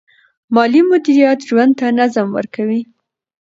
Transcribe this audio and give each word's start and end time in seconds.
مالي 0.55 0.81
مدیریت 0.89 1.39
ژوند 1.47 1.71
ته 1.79 1.87
نظم 1.99 2.27
ورکوي. 2.37 2.81